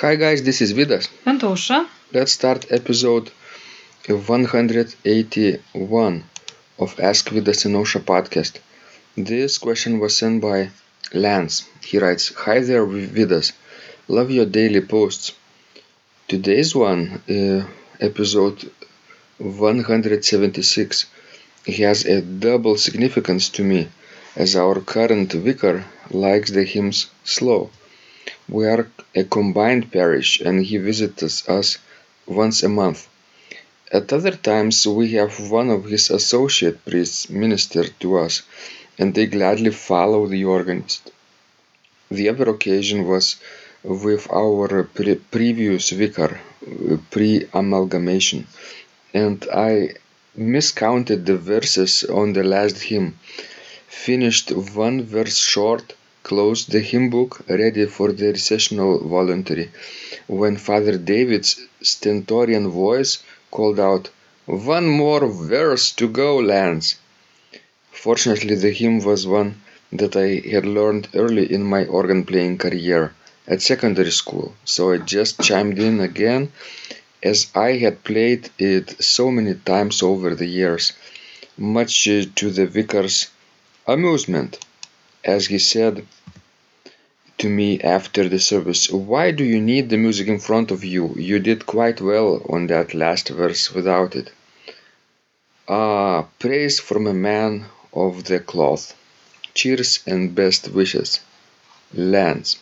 [0.00, 1.08] Hi guys, this is Vidas.
[1.26, 1.86] And Ausra.
[2.12, 3.30] Let's start episode
[4.08, 6.24] 181
[6.78, 8.58] of Ask Vidas and Ausra podcast.
[9.16, 10.70] This question was sent by
[11.12, 11.68] Lance.
[11.84, 13.52] He writes, Hi there, Vidas.
[14.08, 15.32] Love your daily posts.
[16.26, 17.64] Today's one, uh,
[18.00, 18.70] episode
[19.38, 21.06] 176,
[21.66, 23.88] has a double significance to me
[24.34, 27.70] as our current vicar likes the hymns slow.
[28.48, 31.78] We are a combined parish and he visits us
[32.26, 33.08] once a month.
[33.92, 38.42] At other times, we have one of his associate priests minister to us,
[38.98, 41.10] and they gladly follow the organist.
[42.12, 43.36] The other occasion was
[43.82, 48.46] with our pre- previous vicar, uh, pre amalgamation,
[49.14, 49.94] and I
[50.36, 53.18] miscounted the verses on the last hymn,
[53.88, 59.70] finished one verse short closed the hymn book ready for the recessional voluntary
[60.26, 63.18] when Father David's stentorian voice
[63.50, 64.08] called out,
[64.46, 66.96] One more verse to go, Lance.
[67.90, 69.60] Fortunately, the hymn was one
[69.92, 73.12] that I had learned early in my organ playing career
[73.46, 76.52] at secondary school, so I just chimed in again
[77.22, 80.92] as I had played it so many times over the years,
[81.56, 83.28] much to the vicar's
[83.86, 84.58] amusement
[85.24, 86.04] as he said
[87.42, 91.12] to me after the service, Why do you need the music in front of you?
[91.16, 94.30] You did quite well on that last verse without it.
[95.68, 98.94] Ah, praise from a man of the cloth.
[99.54, 101.18] Cheers and best wishes.
[101.92, 102.58] Lance.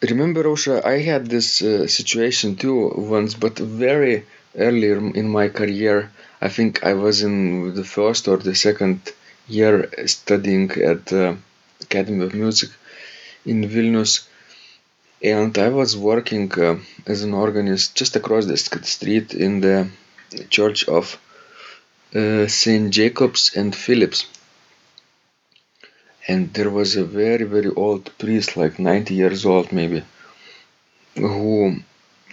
[0.00, 4.24] Remember, Ausra, I had this uh, situation too once, but very
[4.56, 6.10] earlier in my career.
[6.40, 9.00] I think I was in the first or the second
[9.48, 11.36] year studying at the
[11.86, 12.70] Academy of Music
[13.46, 14.12] in Vilnius,
[15.22, 16.76] and I was working uh,
[17.06, 18.56] as an organist just across the
[18.96, 19.76] street in the
[20.56, 21.04] church of
[22.14, 24.26] uh, Saint Jacob's and Phillips.
[26.26, 30.02] And there was a very very old priest, like 90 years old maybe,
[31.16, 31.76] who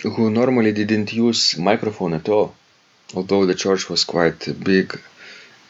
[0.03, 2.55] who normally didn't use microphone at all,
[3.13, 4.99] although the church was quite big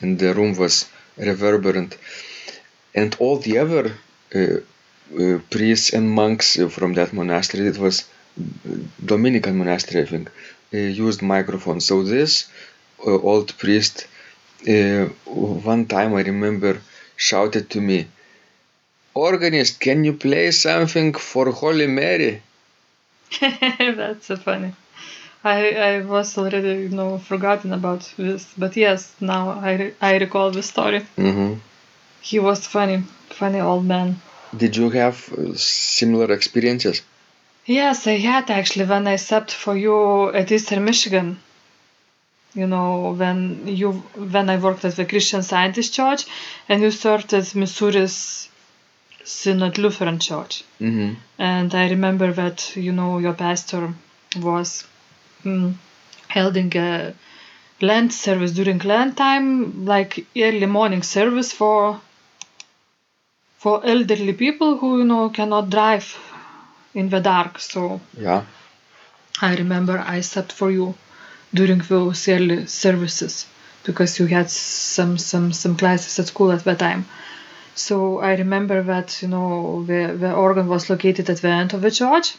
[0.02, 0.86] and the room was
[1.18, 1.98] reverberant.
[2.96, 3.94] And all the other
[4.36, 8.06] uh, uh, priests and monks from that monastery, it was
[9.04, 10.32] Dominican monastery, I think,
[10.74, 11.86] uh, used microphones.
[11.86, 12.48] So this
[13.04, 14.08] old priest,
[15.26, 16.82] one time I remember,
[17.18, 18.08] shouted to me,
[19.16, 22.42] Organist, can you play something for Holy Mary?
[23.40, 24.74] That's so funny.
[25.44, 30.52] I, I was already you know forgotten about this, but yes, now I, I recall
[30.52, 31.02] the story.
[31.18, 31.60] Mm-hmm.
[32.22, 34.22] He was funny, funny old man.
[34.56, 37.02] Did you have uh, similar experiences?
[37.66, 41.40] Yes, I had actually when I subbed for you at Eastern Michigan.
[42.54, 43.92] You know, when you
[44.34, 46.26] when I worked at the Christian Scientist Church,
[46.68, 48.50] and you served at Missouri's
[49.24, 50.64] Synod Lutheran Church.
[50.82, 51.14] Mm-hmm.
[51.40, 53.94] And I remember that you know your pastor
[54.38, 54.86] was
[55.46, 55.74] mm,
[56.30, 57.14] holding a
[57.82, 62.02] Lent service during Lent time, like early morning service for
[63.62, 66.08] for elderly people who you know cannot drive
[66.94, 67.60] in the dark.
[67.60, 68.44] So Yeah.
[69.42, 70.94] I remember I subbed for you
[71.54, 73.46] during those early services
[73.84, 77.06] because you had some some some classes at school at that time.
[77.76, 81.82] So I remember that you know the the organ was located at the end of
[81.82, 82.36] the church,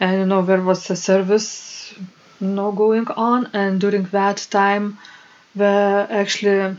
[0.00, 1.94] and you know there was a service
[2.40, 4.98] you know going on, and during that time,
[5.54, 6.76] the actually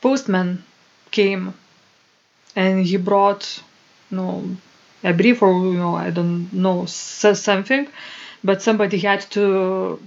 [0.00, 0.62] postman
[1.10, 1.54] came,
[2.56, 3.62] and he brought
[4.10, 4.56] you know
[5.04, 7.86] a brief or you know I don't know something,
[8.42, 10.00] but somebody had to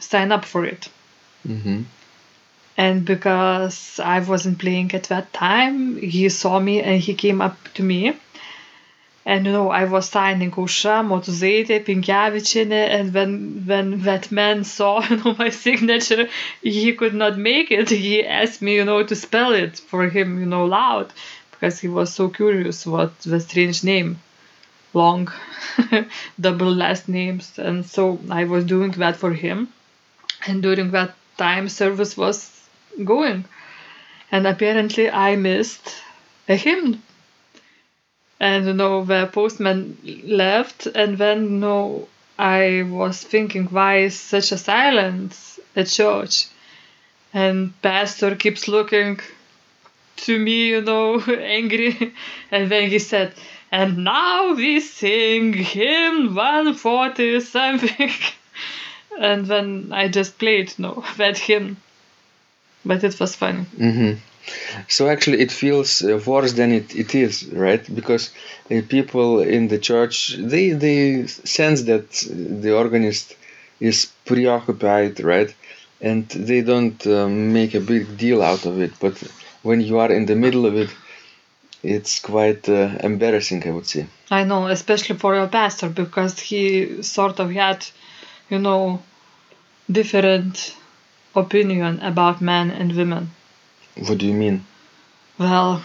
[0.00, 0.88] sign up for it
[1.48, 1.82] Mm-hmm.
[2.76, 7.56] and because I wasn't playing at that time, he saw me and he came up
[7.74, 8.16] to me.
[9.26, 15.02] And you know, I was signing Ausra, Motuzaitė, Pinkevičienė, and when when that man saw
[15.10, 16.28] you know my signature,
[16.62, 17.90] he could not make it.
[17.90, 21.12] He asked me, you know, to spell it for him, you know, loud,
[21.58, 24.20] because he was so curious what the strange name,
[24.94, 25.28] long,
[26.40, 29.68] double last names, and so I was doing that for him.
[30.46, 32.62] And during that time, service was
[33.04, 33.44] going.
[34.30, 35.96] And apparently, I missed
[36.48, 37.02] a hymn.
[38.38, 42.08] And you know, the postman left, and then you know,
[42.38, 46.46] I was thinking, why is such a silence at church?
[47.34, 49.18] And pastor keeps looking
[50.26, 52.14] to me, you know, angry.
[52.50, 53.34] And then he said,
[53.70, 58.10] and now we sing hymn 140 something.
[59.18, 61.76] and then I just played, no, that hymn.
[62.84, 63.64] But it was funny.
[63.76, 64.12] hmm
[64.88, 67.84] So actually, it feels uh, worse than it, it is, right?
[67.94, 68.30] Because
[68.70, 72.08] uh, people in the church they they sense that
[72.62, 73.36] the organist
[73.80, 75.54] is preoccupied, right?
[76.00, 78.92] And they don't um, make a big deal out of it.
[79.00, 79.14] But
[79.68, 80.90] when you are in the middle of it,
[81.82, 84.06] it's quite uh, embarrassing, I would say.
[84.30, 87.86] I know, especially for your pastor, because he sort of had,
[88.48, 89.02] you know,
[89.98, 90.74] different
[91.34, 93.30] opinion about men and women.
[94.06, 94.64] What do you mean?
[95.38, 95.82] Well,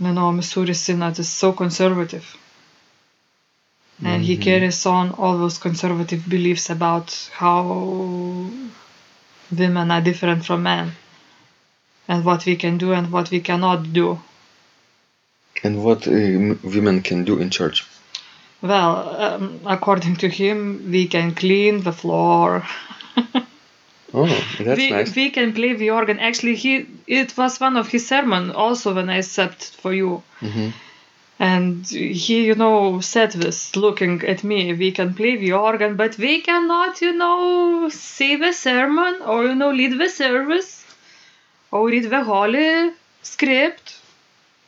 [0.00, 2.26] you know, Missouri Synod is so conservative.
[4.04, 4.44] And he Mhm.
[4.48, 7.06] carries on all those conservative beliefs about
[7.42, 7.58] how
[9.60, 10.86] women are different from men
[12.08, 14.18] and what we can do and what we cannot do.
[15.62, 17.86] And what uh, women can do in church?
[18.62, 22.66] Well, um, according to him, we can clean the floor.
[24.14, 24.24] Oh,
[24.58, 25.14] that's we, nice.
[25.14, 26.18] we can play the organ.
[26.18, 30.22] Actually, he it was one of his sermon also when I slept for you.
[30.40, 30.70] hmm
[31.38, 34.72] And he, you know, said this looking at me.
[34.72, 39.54] We can play the organ, but we cannot, you know, say the sermon or, you
[39.54, 40.77] know, lead the service
[41.70, 42.92] or read the holy
[43.22, 43.96] script.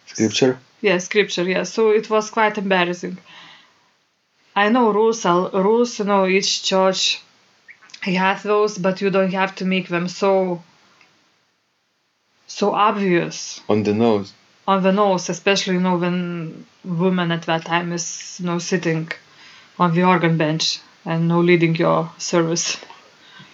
[0.07, 0.59] Scripture.
[0.81, 1.63] Yeah, scripture, yeah.
[1.65, 3.19] So it was quite embarrassing.
[4.57, 7.21] I know rules, rules, you know, each church
[8.03, 10.63] has those, but you don't have to make them so,
[12.47, 14.33] so obvious On the nose.
[14.67, 19.11] on the nose, especially you know when woman at that time is you know sitting
[19.79, 22.77] on the organ bench and no leading your service.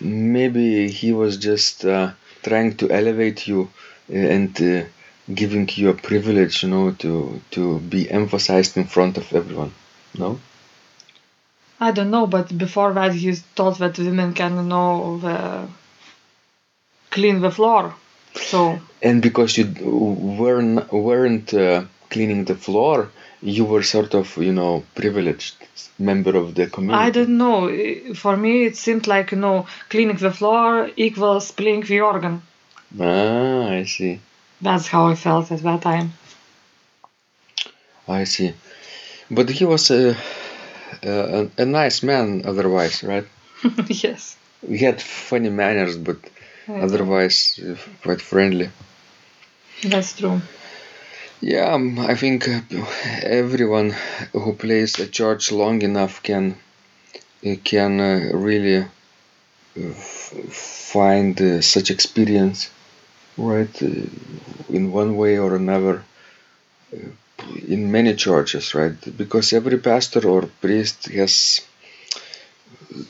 [0.01, 2.13] Maybe he was just uh,
[2.49, 3.61] trying to elevate you
[4.11, 4.85] uh, and uh,
[5.41, 9.73] giving you a privilege, you know, to to be emphasized in front of everyone.
[10.19, 10.39] No.
[11.79, 15.69] I don't know, but before that he thought that women can you know the,
[17.11, 17.95] clean the floor.
[18.35, 19.67] So And because you
[20.41, 21.85] weren't weren't uh,
[22.17, 23.11] cleaning the floor,
[23.43, 25.57] you were sort of, you know, privileged
[25.99, 27.07] member of the community.
[27.07, 27.59] I don't know.
[28.15, 32.35] For me, it seemed like you know cleaning the floor equals playing the organ.
[32.99, 34.21] Ah, I see.
[34.63, 36.09] That's how I felt at that time.
[38.09, 38.55] I see.
[39.31, 40.17] But he was a
[41.03, 43.27] a, a nice man otherwise, right?
[44.05, 44.37] yes.
[44.67, 46.19] He had funny manners, but
[46.69, 48.69] Yeah, otherwise uh, quite friendly.
[49.93, 50.41] That's true.
[51.41, 52.61] Yeah, um, I think uh,
[53.23, 53.95] everyone
[54.33, 56.59] who plays a church long enough can
[57.47, 58.87] uh, can uh, really
[60.51, 62.71] find such experience,
[63.39, 63.83] right?
[63.83, 66.05] In one way or another,
[67.69, 68.95] in many churches, right?
[69.17, 71.61] Because every pastor or priest has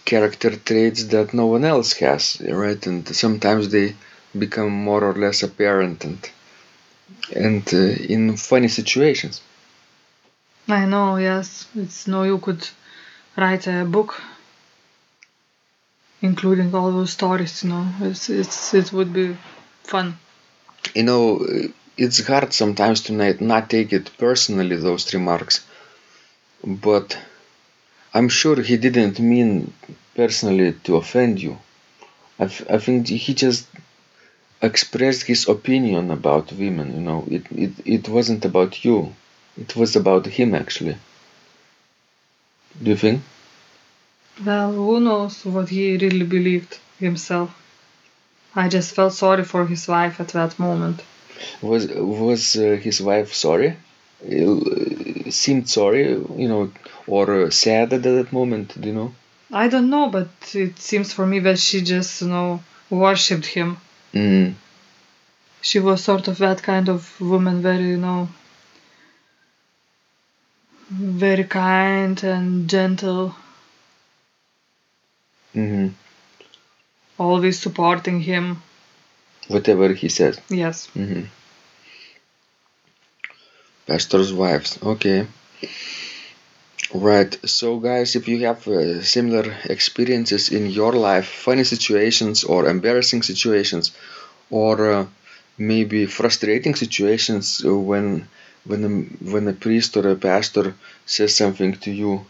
[0.06, 2.86] character traits that no one else has, right?
[2.86, 3.94] And sometimes they
[4.38, 6.18] become more or less apparent and
[7.34, 7.76] and uh,
[8.14, 9.40] in funny situations.
[10.68, 11.66] I know, yes.
[11.74, 12.68] It's no, you could
[13.36, 14.20] write a book
[16.22, 17.86] including all those stories, you know.
[18.00, 19.36] It's, it's, it would be
[19.82, 20.18] fun.
[20.94, 25.64] You know, uh, it's hard sometimes to not, not take it personally, those remarks,
[26.64, 27.18] but
[28.14, 29.72] I'm sure he didn't mean
[30.14, 31.58] personally to offend you.
[32.38, 33.66] I, f- I think he just
[34.62, 37.24] expressed his opinion about women, you know.
[37.30, 39.14] It, it, it wasn't about you,
[39.58, 40.96] it was about him actually.
[42.82, 43.22] Do you think?
[44.44, 47.50] Well, who knows what he really believed himself.
[48.54, 51.02] I just felt sorry for his wife at that moment.
[51.62, 53.76] Was was uh, his wife sorry?
[54.24, 56.70] Uh, seemed sorry, you know,
[57.06, 58.78] or sad at that moment?
[58.80, 59.12] Do you know?
[59.52, 63.76] I don't know, but it seems for me that she just, you know, worshipped him.
[64.16, 64.54] Mm.
[65.60, 68.28] She was sort of that kind of woman, very, you know,
[70.90, 73.34] very kind and gentle,
[75.52, 75.88] hmm
[77.18, 78.62] always supporting him.
[79.48, 80.40] Whatever he says.
[80.48, 80.86] Yes.
[80.88, 81.24] hmm
[83.86, 84.78] Pastor's wives.
[84.82, 85.26] Okay.
[86.94, 87.32] Right.
[87.48, 93.22] So, guys, if you have uh, similar experiences in your life, funny situations or embarrassing
[93.22, 93.92] situations,
[94.50, 95.06] or uh,
[95.58, 98.28] maybe frustrating situations uh, when
[98.64, 98.90] when a,
[99.32, 100.74] when a priest or a pastor
[101.06, 102.26] says something to you,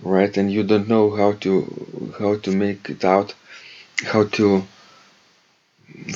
[0.00, 1.52] right, and you don't know how to
[2.20, 3.34] how to make it out,
[4.04, 4.64] how to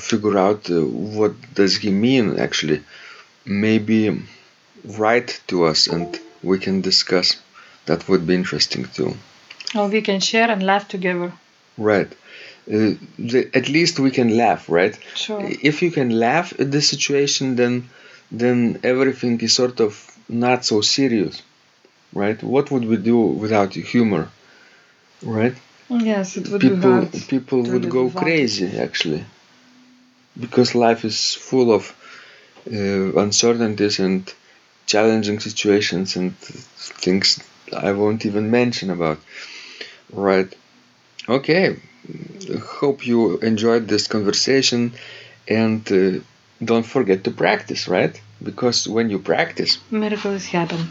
[0.09, 2.83] figure out uh, what does he mean actually
[3.47, 4.00] maybe
[4.85, 7.37] write to us and we can discuss.
[7.88, 9.11] That would be interesting too.
[9.75, 11.33] Or we can share and laugh together.
[11.76, 12.11] Right.
[12.66, 12.95] Uh,
[13.30, 14.99] the, at least we can laugh, right?
[15.14, 15.40] Sure.
[15.71, 17.75] If you can laugh at the situation, then
[18.30, 19.92] then everything is sort of
[20.28, 21.42] not so serious,
[22.12, 22.38] right?
[22.42, 24.28] What would we do without humor,
[25.23, 25.57] right?
[25.88, 27.12] Yes, it would be people hard.
[27.35, 29.25] people would go crazy actually,
[30.45, 31.18] because life is
[31.50, 31.83] full of
[32.71, 34.21] uh, uncertainties and
[34.92, 36.37] challenging situations and
[37.04, 37.40] things
[37.73, 39.19] I won't even mention about.
[40.11, 40.53] Right.
[41.29, 41.77] Okay.
[42.81, 44.95] Hope you enjoyed this conversation
[45.47, 46.21] and uh,
[46.65, 48.21] don't forget to practice, right?
[48.43, 50.89] Because when you practice, Miracles happen.